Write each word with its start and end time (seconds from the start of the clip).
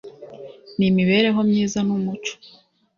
n 0.77 0.79
imibereho 0.89 1.39
myiza 1.49 1.79
n 1.87 1.89
umuco 1.97 2.33